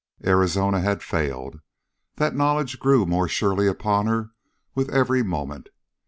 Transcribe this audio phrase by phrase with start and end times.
[0.25, 1.59] Arizona had failed!
[2.15, 4.31] That knowledge grew more surely upon her
[4.73, 5.69] with every moment.